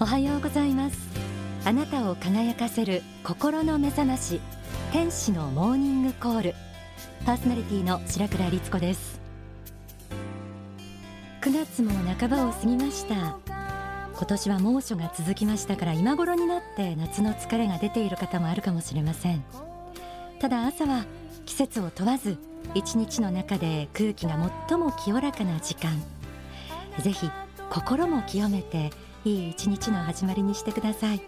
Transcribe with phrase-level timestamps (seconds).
[0.00, 0.96] おはようございます。
[1.64, 4.40] あなたを輝かせる心の目覚まし
[4.92, 6.54] 天使のモーニングコール。
[7.26, 9.20] パーソナリティの白倉律子です。
[11.40, 13.38] 9月も半ばを過ぎました。
[14.14, 19.42] 今年は猛暑が続きましたから今頃になって夏の疲れが出ている方もあるかもしれません。
[20.38, 21.06] ただ朝は
[21.44, 22.38] 季節を問わず
[22.76, 24.38] 一日の中で空気が
[24.68, 26.00] 最も清らかな時間。
[27.02, 27.28] ぜひ
[27.68, 28.92] 心も清めて
[29.24, 31.20] いい一日の始まりにしてください。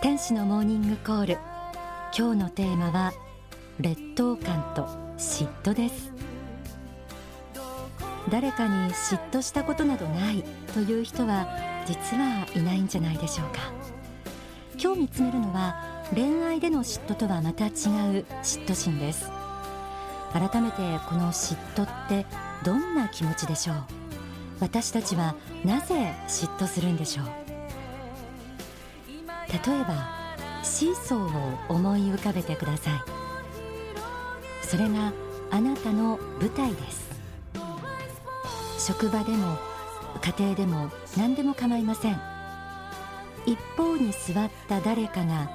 [0.00, 1.38] 天使のモーニングコール。
[2.16, 3.12] 今日のテーマは
[3.80, 4.86] 劣等感と
[5.18, 6.12] 嫉妬です。
[8.30, 11.48] 誰かに嫉妬したことなどないという人は
[11.86, 13.60] 実はいないんじゃないでしょうか。
[14.80, 17.72] 今日見つめるのは恋愛での嫉妬とはまた違う
[18.42, 19.30] 嫉妬心です。
[20.32, 20.76] 改めて
[21.08, 22.24] この嫉妬って
[22.64, 24.01] どんな気持ちでしょう？
[24.62, 25.34] 私たちは
[25.64, 27.26] なぜ嫉妬するんでしょう？
[29.50, 32.92] 例えばシーソーを思い浮かべてください。
[34.64, 35.12] それが
[35.50, 37.10] あなたの舞台です。
[38.78, 39.58] 職場でも
[40.22, 42.20] 家庭でも何でも構いません。
[43.44, 45.50] 一方に座った誰かが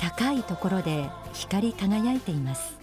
[0.00, 2.78] 高いところで光り輝いています。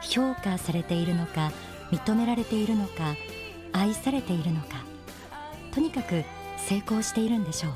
[0.00, 1.52] 評価されているのか
[1.90, 3.14] 認められているのか
[3.74, 4.84] 愛されているのか。
[5.72, 6.24] とにかく
[6.56, 7.72] 成功しているんでしょう。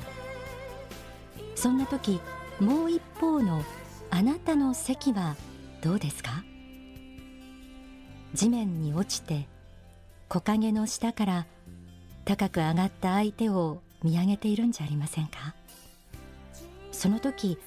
[1.55, 2.21] そんな時
[2.59, 3.63] もう一方の
[4.09, 5.35] あなたの席は
[5.83, 6.43] どうですか？
[8.33, 9.47] 地面に落ちて
[10.29, 11.45] 木陰の下から
[12.23, 15.53] 高く上がった相手を見上げているんじゃありませんか？
[16.93, 17.57] その時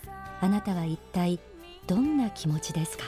[0.41, 1.39] あなたは一体
[1.87, 3.05] どんな気持ちですか？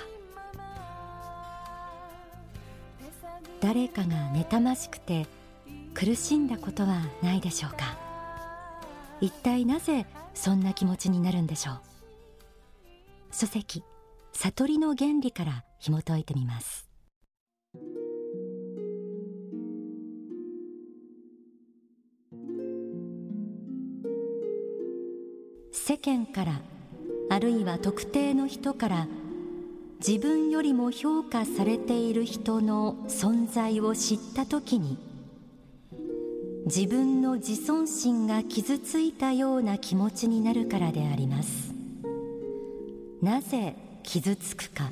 [3.64, 5.26] 誰かが妬ましくて
[5.94, 7.96] 苦しんだことはないでしょうか。
[9.22, 11.80] 一体なぜそんな気持ちになるんでしょう。
[13.32, 13.82] 書籍
[14.34, 16.86] 悟りの原理から紐解いてみます。
[25.72, 26.60] 世間から
[27.30, 29.08] あるいは特定の人から
[30.06, 34.98] 自分よりも評価されている人の存在を知った時に
[36.66, 41.72] 自分の自尊心が傷ついたような気持ちになるからであります。
[43.22, 44.90] なぜ傷つくか。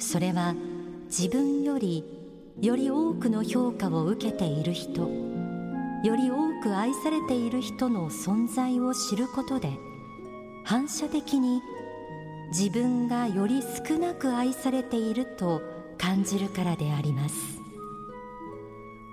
[0.00, 0.56] それは
[1.06, 2.04] 自分より
[2.60, 9.70] より多くの評価を受けている人より多く愛されている人の存在を知ることで
[10.64, 11.62] 反射的に
[12.52, 15.62] 自分がより少なく愛されていると
[15.96, 17.34] 感じるからであります。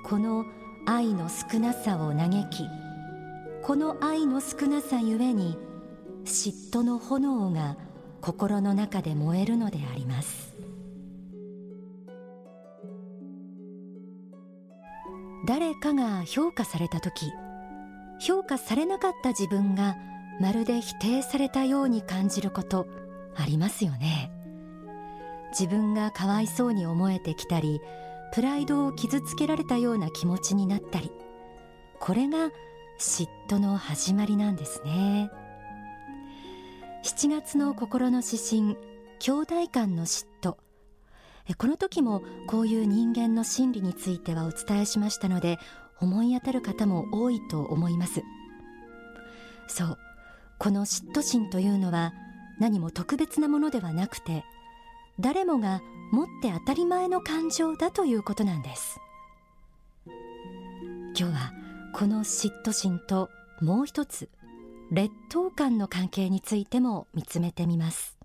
[0.04, 0.44] この
[0.86, 2.68] 愛の少なさを嘆き
[3.64, 5.58] この愛の少なさゆえに
[6.26, 7.78] 嫉妬の炎が
[8.20, 10.54] 心の中で燃えるのであります。
[15.48, 17.32] 誰かが評価された時
[18.20, 19.96] 評価されなかった自分が
[20.42, 22.86] まるで否定されたように感じること
[23.42, 24.32] ありますよね。
[25.52, 27.82] 自分がかわいそうに思えてきたり
[28.34, 31.12] プライドを傷つけられたような気持ちになったり
[32.00, 32.52] これが
[33.00, 35.32] 嫉妬の始まりなんですね。
[37.04, 38.78] 7月の心の指針
[39.20, 40.58] 兄弟間の嫉妬。
[41.58, 45.58] この時もこういう人間の心理についてはお伝えしましたので
[46.00, 48.22] 思い当たる方も多いと思います。
[49.68, 49.98] そう。
[50.60, 52.14] この嫉妬心というのは
[52.60, 54.44] 何も特別なものではなくて
[55.20, 55.82] 誰もが
[56.12, 59.00] 持って当たり前の感情だということなんです。
[61.18, 61.52] 今日は
[61.94, 63.30] この嫉妬心と
[63.62, 64.30] もう一つ
[64.92, 68.18] 劣等感の関係についても見つめてみます。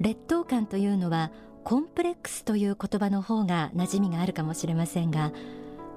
[0.00, 1.32] 劣等感というのは
[1.64, 5.32] コンプレックスという言葉の方が馴染みがあるかもしれませんが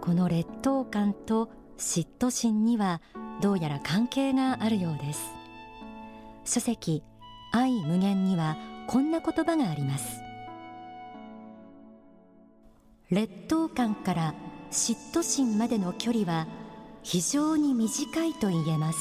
[0.01, 3.01] この劣等感と嫉妬心には
[3.41, 5.44] どうやら関係があるようです。
[6.45, 7.03] 書籍
[7.51, 8.55] 愛無限には
[8.87, 10.21] こんな言葉があります。
[13.09, 14.33] 劣等感から
[14.71, 16.47] 嫉妬心までの距離は
[17.03, 18.99] 非常に短いと言えます。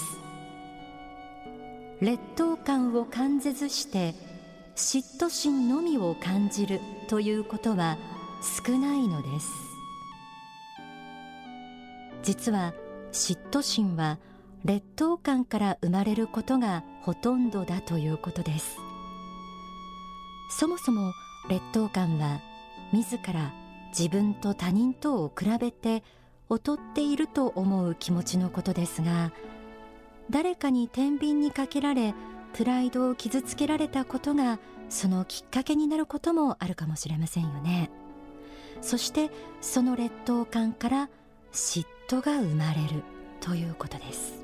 [2.00, 4.14] 劣等感を感じずして
[4.76, 7.96] 嫉妬心のみを感じるということは
[8.66, 9.48] 少ないのです。
[12.22, 12.72] 実は
[13.12, 14.18] 嫉妬心は
[14.64, 18.78] 劣等感から生まれることがほとんどだということです。
[20.48, 21.12] そもそも
[21.48, 22.40] 劣等感は
[22.92, 23.52] 自ら
[23.96, 26.02] 自分と他人とを比べて
[26.50, 29.32] 劣っていると思う気持ちのことですが
[30.30, 32.14] 誰かに天秤にかけられ
[32.52, 34.58] プライドを傷つけられたことが
[34.88, 37.90] そのきっかけになることもあるかもしれませんよね。
[38.80, 39.30] そして
[39.60, 41.10] その劣等感から
[41.52, 43.02] 嫉妬が生まれる
[43.40, 44.43] ということです。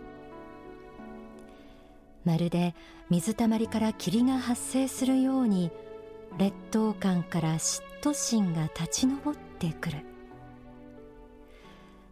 [2.25, 2.75] まるで
[3.09, 5.71] 水たまりから霧が発生するように
[6.39, 9.99] 劣等感から嫉妬心が立ち上ってくる。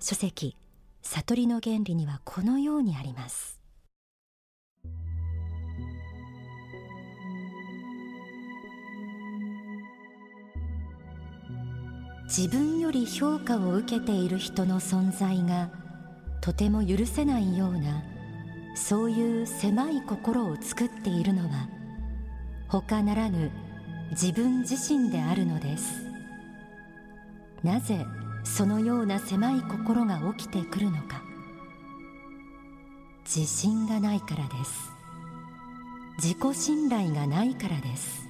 [0.00, 0.56] 書籍
[1.02, 3.58] 悟りの原理にはこのようにあります。
[12.28, 15.70] 自分より評価を受けている人の存在が
[16.42, 18.04] とても許せないような
[18.78, 21.68] そういう狭い心を作っているのは
[22.68, 23.50] 他ならぬ
[24.12, 26.06] 自分自身であるのです。
[27.64, 28.06] なぜ
[28.44, 31.22] そのような狭い心が起きてくるのか。
[33.26, 34.90] 自信がないからです。
[36.16, 38.28] 自己信頼がないからです。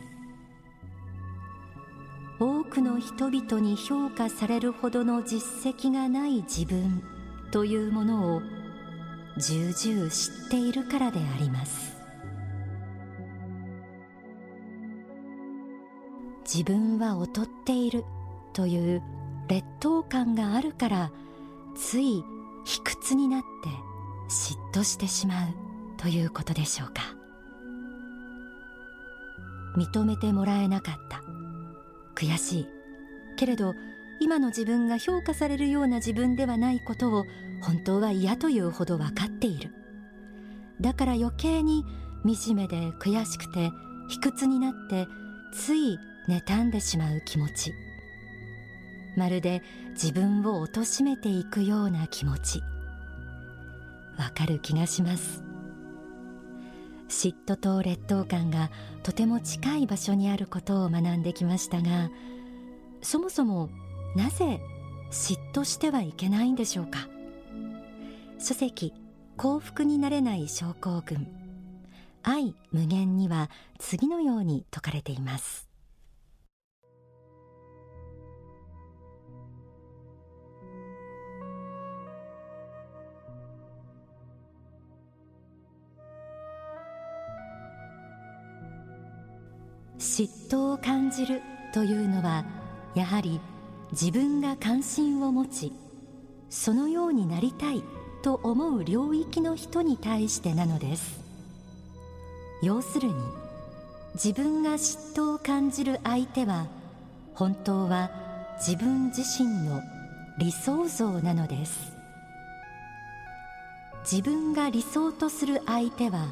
[2.40, 7.02] 多くの人々に評価されるほどの実績がない自分
[7.52, 8.42] というものを
[9.38, 11.96] 重々知っているからであります。
[16.42, 18.04] 自分は劣っている
[18.52, 19.02] という
[19.48, 21.12] 劣等感があるから
[21.76, 22.24] つい
[22.64, 23.68] 卑屈になって
[24.28, 25.48] 嫉妬してしまう
[25.98, 27.02] ということでしょうか。
[29.76, 31.22] 認めてもらえなかった。
[32.16, 32.66] 悔しい。
[33.36, 33.74] けれど
[34.20, 37.26] 今の自分が評価されるような自分ではないことを
[37.60, 39.72] 本当は嫌というほど分かっている。
[40.80, 41.84] だから余計に
[42.24, 43.70] 惨めで悔しくて
[44.08, 45.06] 卑屈になって
[45.52, 45.98] つい
[46.28, 47.72] 妬んでしまう気持ち。
[49.16, 52.60] まるで自分を貶めていくような気持ち。
[54.18, 55.48] わかる気がします。
[57.08, 58.70] 嫉妬と劣等感が
[59.02, 62.10] とても近い場所にあることを学んできましたが
[63.00, 63.70] そもそも
[64.16, 64.60] なぜ
[65.10, 67.08] 嫉妬してはいけないんでしょうか？
[68.38, 68.92] 書籍
[69.36, 71.26] 幸福になれない症候群。
[72.22, 75.68] 愛無限には次のように説かれています。
[89.98, 91.40] 嫉妬を感じる
[91.72, 92.44] というのは
[92.94, 93.40] やはり
[93.92, 95.72] 自分が関心を持ち
[96.50, 97.82] そのようになりたい
[98.22, 101.20] と思う領域の人に対してなのです。
[102.62, 103.14] 要するに
[104.14, 106.66] 自分が嫉妬を感じる相手は
[107.34, 108.10] 本当は
[108.58, 109.80] 自分自身の
[110.38, 111.92] 理想像なのです。
[114.10, 116.28] 自分が理想とする相手は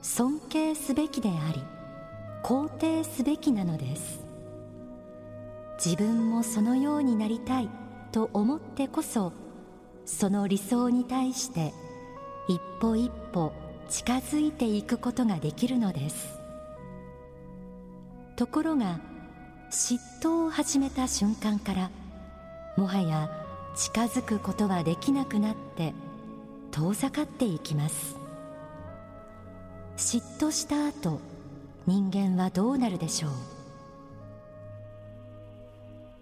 [0.00, 1.62] 尊敬すべきであり
[2.42, 4.23] 肯定すべきなのです。
[5.82, 7.68] 自分もそのようになりたい
[8.12, 9.32] と思ってこそ
[10.04, 11.72] その理想に対して
[12.48, 13.52] 一歩一歩
[13.88, 16.38] 近づいていくことができるのです。
[18.36, 19.00] ところが
[19.70, 21.90] 嫉妬を始めた瞬間から
[22.76, 23.30] もはや
[23.76, 25.94] 近づくことはできなくなって
[26.70, 28.16] 遠ざかっていきます。
[29.96, 31.20] 嫉妬した後
[31.86, 33.53] 人間はどうなるでしょう？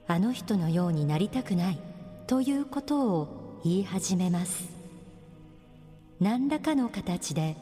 [0.09, 1.79] あの人のようになりたくない
[2.27, 4.69] ということを言い始めます。
[6.21, 7.57] 何らかの形で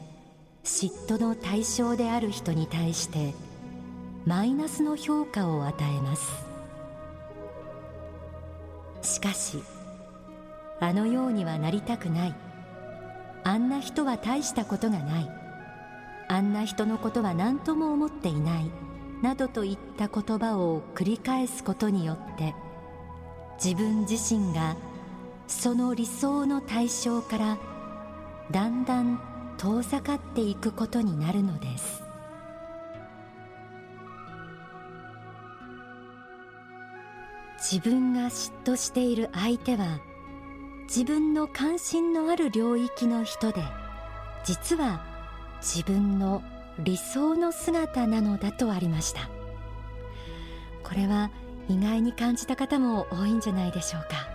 [0.63, 3.33] 嫉妬の対象である人に対して
[4.25, 6.31] マイナスの評価を与えます。
[9.01, 9.57] しかし
[10.79, 12.35] あのようにはなりたくない。
[13.43, 15.29] あんな人は大したことがない。
[16.27, 18.65] あんな人のことは何とも思っていない。
[19.21, 22.55] などといった言葉を繰り返すことによって
[23.63, 24.75] 自分自身が
[25.47, 27.57] その理想の対象から
[28.49, 29.19] だんだん
[29.57, 32.01] 遠ざかっていくことになるのです。
[37.61, 39.99] 自分が嫉妬している相手は
[40.87, 43.63] 自分の関心のある領域の人で
[44.43, 45.05] 実は
[45.61, 46.41] 自分の
[46.79, 49.29] 理想の姿なのだとありました。
[50.83, 51.29] これは
[51.69, 54.27] 意外に感じた方も多いんじゃないでしょうか。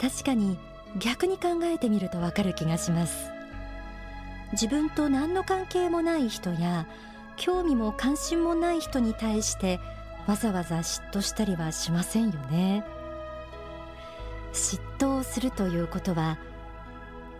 [0.00, 0.58] 確かに
[0.98, 3.30] 逆に考えてみるとわかる気がします。
[4.52, 6.86] 自分と何の関係もない人や
[7.36, 9.80] 興味も関心もない人に対して
[10.26, 12.84] わざわざ嫉妬したりはしませんよね。
[14.52, 16.38] 嫉妬をするということは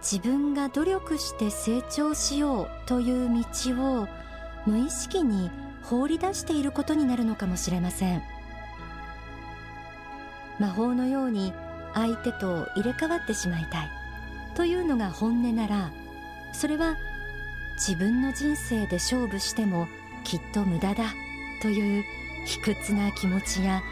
[0.04, 4.06] 自分が努力して成長しようという道を
[4.66, 5.50] 無意識に
[5.82, 8.22] 放り出していることになるのかもしれません。
[10.58, 11.54] 魔法のように
[11.94, 13.90] 相手と入れ替わってしまいたい。
[14.54, 15.90] というのが本音なら
[16.52, 16.96] それは
[17.76, 19.88] 自分の人生で勝負しても
[20.22, 21.04] きっと無駄だ。
[21.62, 22.04] という
[22.44, 23.82] 卑屈な気持ちや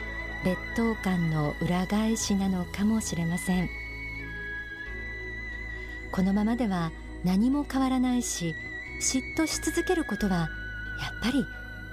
[0.45, 3.82] 劣等感の裏返しなのかもしれません。
[6.13, 6.93] このままでは
[7.25, 8.55] 何も変わらないし
[9.01, 10.49] 嫉妬し続けることはやっ
[11.23, 11.47] ぱり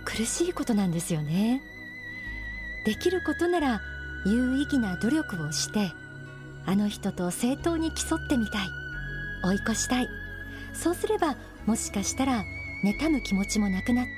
[0.06, 1.62] 苦しいことなんですよね。
[2.86, 3.82] できることなら
[4.26, 5.92] 有意義な努力をして
[6.66, 8.68] あの人と正当に競ってみたい。
[9.42, 10.10] 追い越したい。
[10.74, 12.44] そうすればもしかしたら
[12.84, 14.12] 妬む気持ちもなくなって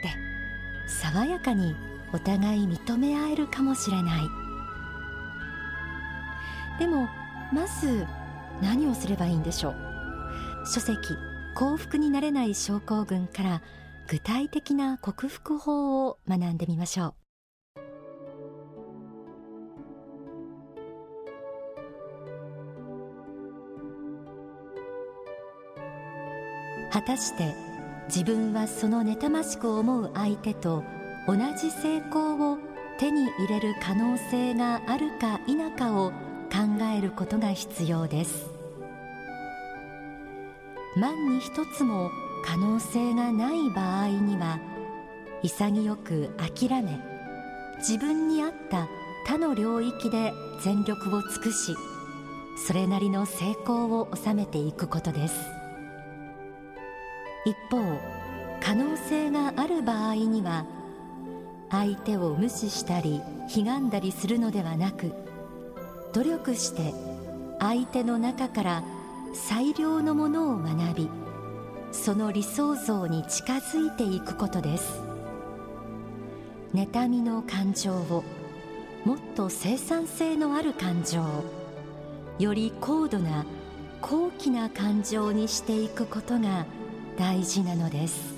[0.87, 1.75] 爽やかに
[2.13, 4.21] お互い認め合えるかもしれない。
[6.79, 7.07] でも
[7.53, 8.07] まず
[8.61, 9.90] 何をすればいいんでしょう？
[10.65, 11.17] 書籍
[11.55, 13.61] 幸福になれない症候群から
[14.07, 17.13] 具体的な克服法を学んでみましょう。
[26.91, 27.55] 果たして
[28.07, 30.83] 自分はその妬ましく思う相手と
[31.25, 32.57] 同じ成功を
[32.99, 36.11] 手に入れる可能性があるか否かを
[36.51, 38.50] 考えることが必要です。
[40.95, 42.11] 万に一つも
[42.43, 44.59] 可能性がない場合には
[45.43, 46.99] 潔く諦め
[47.77, 48.87] 自分に合った
[49.25, 51.75] 他の領域で全力を尽くし
[52.67, 55.35] それなりの成功を収めていくことです。
[57.45, 57.79] 一方
[58.61, 60.65] 可能性がある場合には
[61.71, 65.11] 相手を無視したりひがんだりするのではなく
[66.13, 66.93] 努力して
[67.59, 68.83] 相手の中から
[69.33, 71.09] 最良のものを学び
[71.91, 75.01] その理想像に近づいていくことです。
[76.73, 78.23] 妬みの感情を
[79.03, 81.21] もっと生産性のある感情
[82.39, 83.45] より高度な
[84.01, 86.65] 高貴な感情にしていくことが
[87.17, 88.35] 大事なのです。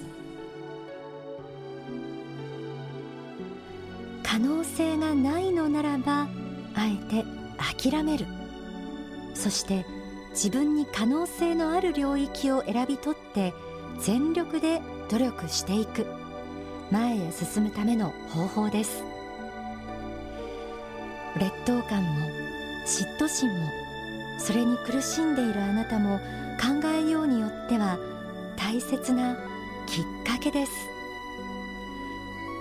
[4.23, 6.27] 可能性がないのならば
[6.73, 7.23] あえて
[7.79, 8.25] 諦める。
[9.35, 9.85] そして
[10.33, 13.53] 自分に可能性のある領域を選び取って
[13.99, 16.05] 全力で努力していく。
[16.91, 19.03] 前へ進むための方法です。
[21.39, 22.09] 劣等感も
[22.85, 23.55] 嫉妬心も
[24.39, 26.19] それに苦しんでいるあなたも
[26.59, 27.97] 考えようによっては
[28.55, 29.35] 大切な
[29.87, 30.71] きっかけです。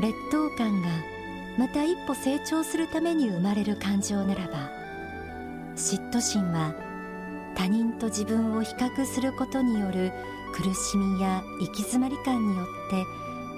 [0.00, 0.88] 劣等感が
[1.58, 4.70] また一歩成長するために生まれる感情ならば
[5.76, 6.91] 嫉妬心は
[7.56, 10.12] 他人と自分を比較することによる
[10.52, 13.04] 苦しみや行き詰まり感によって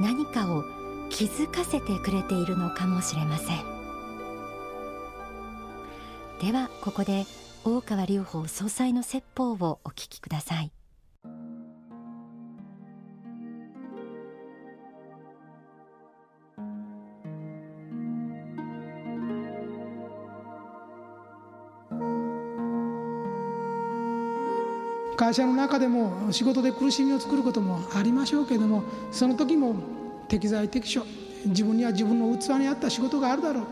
[0.00, 0.64] 何かを
[1.10, 3.74] 気づかせてくれているのかもしれません。
[6.40, 7.24] ではここで
[7.64, 10.72] 大川隆法総裁の説法をお聞きください。
[25.16, 29.76] 会社の中でも仕事で苦しみを作ることもありましょうけれどもその時も
[30.28, 31.04] 適材適所
[31.46, 33.64] 自分には自分の器に合った仕事があるだろう。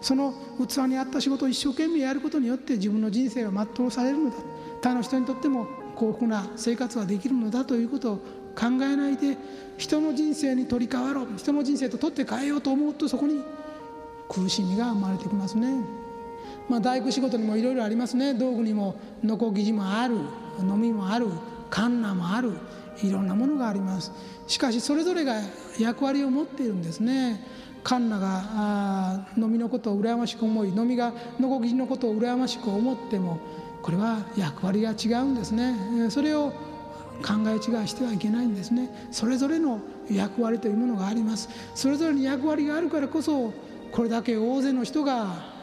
[0.00, 4.36] その器に合った仕事を一生懸命やることによって自分の人生が全うされるのだ。
[4.82, 7.64] 他の人にとっても幸福な生活ができるのだ。
[7.64, 8.16] ということを
[8.56, 9.36] 考えないで
[9.78, 11.28] 人の人生に取り替わろう。
[11.36, 13.42] 人の人生と取って変えようと思うとそこに
[14.28, 15.72] 苦しみが生まれてきますね。
[16.68, 18.34] まあ、大工仕事にもいろいろありますね。
[18.34, 20.16] 道具にもノコギリもある。
[20.62, 21.26] 飲みもある
[21.70, 22.52] カンナもある
[23.02, 24.12] いろんなものがあります。
[24.46, 25.34] しかしそれぞれが
[25.78, 27.44] 役割を持っているんですね。
[27.82, 33.38] カンナが飲みのことを羨ましく思い飲みがノコギリのことを羨ましく思っても
[33.82, 36.10] これは役割が違うんですね。
[36.10, 36.52] それを
[37.22, 38.90] 考え違いしてはいけないんですね。
[39.10, 41.48] それぞれの役割というものがあります。
[41.74, 43.52] それぞれに役割があるからこそ
[43.92, 45.58] これだけ大勢の人が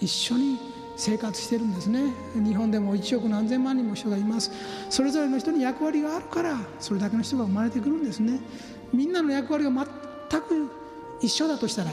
[0.00, 0.58] 一緒に
[0.96, 2.12] 生活してるんですね。
[2.34, 4.50] 日本でも1億何千万人も人がいます。
[4.90, 8.40] それぞれの人に役割があるからそれだけの人が生まれてくるんですね。
[8.92, 10.70] みんなの役割が全く
[11.20, 11.90] 一緒だとしたら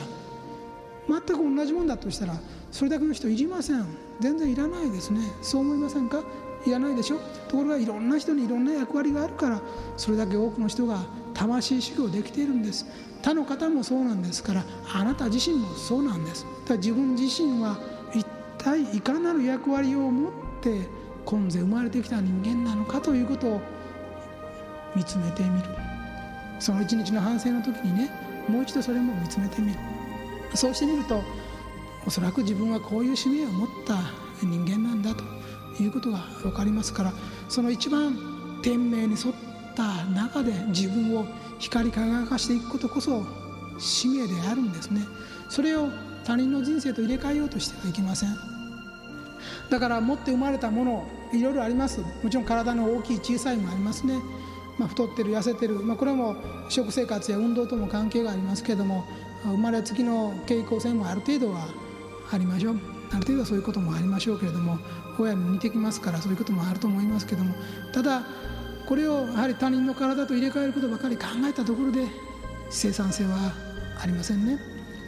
[1.07, 2.35] 全く同じもんだとしたら
[2.71, 3.85] それだけの人いりません。
[4.19, 5.21] 全然いらないですね。
[5.41, 6.23] そう思いませんか？
[6.67, 7.19] いらないでしょ？
[7.47, 9.61] ところがいろんな人にいろんな役割があるから
[9.95, 12.85] それだけ多くの人が魂修行できているんです。
[13.21, 14.63] 他の方もそうなんですから
[14.93, 16.43] あなた自身もそうなんです。
[16.43, 17.77] だから自分自身は
[18.59, 20.87] 体いかなる役割を持って
[21.25, 23.61] 今世生まれてきた人間なのかということを
[24.95, 25.65] 見つめてみる。
[26.59, 28.11] その一日の反省の時にね
[28.47, 29.79] もう一度それも見つめてみる。
[30.55, 31.23] そうしてみると
[32.05, 33.95] おそらく自分はこういう使命を持った
[34.43, 35.23] 人間なんだと
[35.81, 37.13] いうことが分かりますから
[37.49, 39.35] その一番天命に沿っ
[39.75, 41.25] た中で自分を
[41.59, 43.23] 光り輝かしていくことこそ
[43.77, 45.05] 使命であるんですね。
[45.49, 45.89] それを
[46.25, 48.48] 他人の人生と入れ替えようとしてはいけません。
[49.69, 52.01] だから持って生まれたものいろいろあります。
[52.01, 54.19] もちろん体の大きい小さいもありますね、
[54.77, 56.35] まあ、太ってる痩せてる、まあ、これも
[56.69, 59.05] 食生活や運動とも関係がありますけれども
[59.43, 61.67] 生まれつきの傾向性もある程度は
[62.31, 62.79] ありましょう。
[63.11, 64.77] ある程度はそういうこともありましょうけれども
[65.17, 67.53] 親に似てきますからそういうこともあると思いますけども。
[67.91, 68.23] ただ
[68.85, 72.07] これをやはり他人の体と入れ替えることばかり考えたところで
[72.71, 73.53] 生産性は
[74.01, 74.59] ありませんね。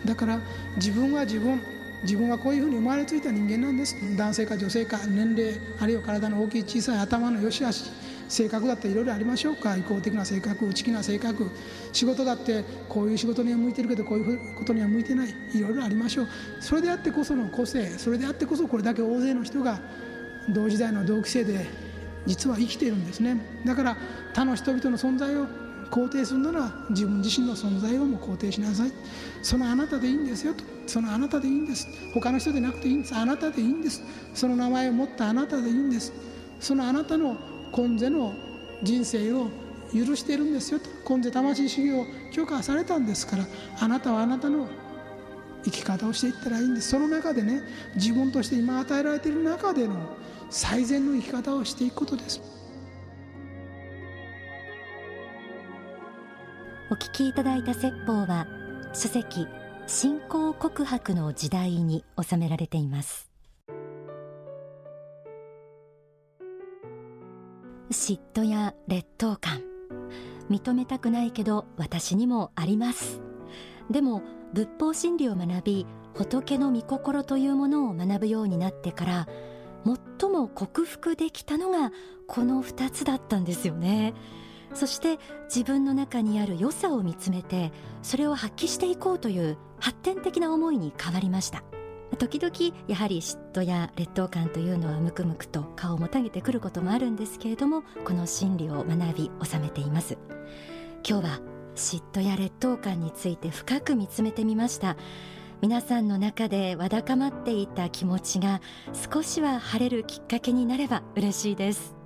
[0.06, 0.40] だから
[0.76, 1.60] 自分は自分。
[2.04, 3.96] 自分はこういうふうに生まれついた人間なんです。
[4.18, 7.92] 男性か女性か年齢あるいは体の大きい小さい頭の良し悪し
[8.28, 9.76] 性格だっていろいろありましょうか。
[9.76, 11.52] 意向的な性格内気な性格
[11.92, 16.28] 仕事だってこういう仕事には向いてるけどこういうことには向いてないいろいろありましょう。
[16.60, 19.80] それであってこその個性それであってこそこれだけ大勢の人が
[20.50, 21.68] 同時代の同期生で
[22.26, 23.38] 実は生きているんですね。
[23.66, 23.98] だから
[24.34, 25.46] 他の人々の存在を
[25.92, 28.92] 肯定するなら自分自身の存在をも肯定しなさい。
[29.42, 30.64] そのあなたでいいんですよと。
[30.92, 31.88] そのあなたでいいんです。
[32.14, 33.16] 他の人でなくていいんです。
[33.16, 34.04] あなたでいいんです。
[34.34, 36.12] その名前を持ったあなたでいいんです。
[36.60, 37.38] そのあなたの
[37.72, 38.34] 今世の
[38.84, 39.48] 人生を
[39.94, 40.90] 許しているんですよと。
[41.06, 43.46] 今世魂修行を許可されたんですから。
[43.80, 44.68] あなたはあなたの
[45.64, 46.90] 生き方をしていったらいいんです。
[46.90, 47.62] その中でね
[47.96, 49.96] 自分として今与えられている中での
[50.50, 52.42] 最善の生き方をしていくことです。
[56.90, 58.46] お聞きいただいた説法は
[58.94, 59.48] 書籍
[59.94, 63.30] 信仰告白の時代に収められています。
[67.90, 69.62] 嫉妬や劣等感。
[70.50, 73.20] 認めたくないけど私にもあります。
[73.90, 74.22] でも
[74.54, 79.28] 仏法真理を学び仏の御心というものを学ぶようになってから
[80.20, 81.92] 最も克服できたのが
[82.28, 84.14] この2つだったんですよね。
[84.74, 91.64] そして自分の中にある良さを見つめてそれを発揮していこうという発展的な思いに変わりました。
[92.18, 100.18] 時々やはり嫉妬や劣等感というのはムクムクと顔をもたげてくることもあるんですけれどもこの心理を学び収めています。
[101.08, 101.40] 今日は
[101.76, 104.98] 嫉妬や劣等感について深く見つめてみました。
[105.62, 108.62] 皆さんの中でわだかまっていた気持ちが
[109.14, 112.01] 少しは晴れるきっかけになれば嬉しいです。